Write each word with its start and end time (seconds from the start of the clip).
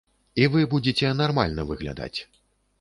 І 0.41 0.47
вы 0.55 0.63
будзеце 0.71 1.13
нармальна 1.21 1.69
выглядаць. 1.73 2.13